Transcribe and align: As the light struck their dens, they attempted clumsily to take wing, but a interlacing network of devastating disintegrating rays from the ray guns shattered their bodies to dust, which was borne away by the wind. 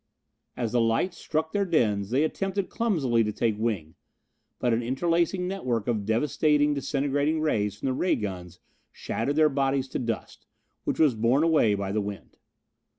As 0.57 0.71
the 0.71 0.81
light 0.81 1.13
struck 1.13 1.51
their 1.51 1.63
dens, 1.63 2.09
they 2.09 2.23
attempted 2.23 2.69
clumsily 2.69 3.23
to 3.23 3.31
take 3.31 3.55
wing, 3.59 3.93
but 4.57 4.73
a 4.73 4.77
interlacing 4.81 5.47
network 5.47 5.87
of 5.87 6.07
devastating 6.07 6.73
disintegrating 6.73 7.39
rays 7.39 7.77
from 7.77 7.85
the 7.85 7.93
ray 7.93 8.15
guns 8.15 8.59
shattered 8.91 9.35
their 9.35 9.47
bodies 9.47 9.87
to 9.89 9.99
dust, 9.99 10.47
which 10.85 10.97
was 10.97 11.13
borne 11.13 11.43
away 11.43 11.75
by 11.75 11.91
the 11.91 12.01
wind. 12.01 12.37